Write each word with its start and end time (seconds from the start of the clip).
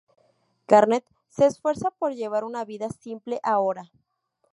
Garnett 0.67 1.05
se 1.29 1.45
esfuerza 1.45 1.91
por 1.91 2.11
llevar 2.15 2.43
una 2.43 2.65
vida 2.65 2.89
simple 2.89 3.39
ahora. 3.43 3.91